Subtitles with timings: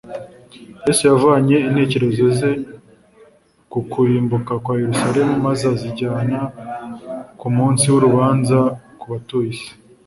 [0.85, 2.49] yesu yavanye intekerezo ze
[3.71, 6.39] ku kurimbuka kwa yerusalemu, maze azijyana
[7.39, 8.59] ku munsi w’urubanza
[8.99, 9.69] ku batuye isi